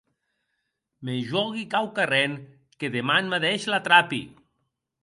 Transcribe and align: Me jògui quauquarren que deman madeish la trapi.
Me 1.09 1.17
jògui 1.33 1.65
quauquarren 1.75 2.35
que 2.81 2.93
deman 2.97 3.33
madeish 3.37 3.71
la 3.75 3.83
trapi. 3.91 4.25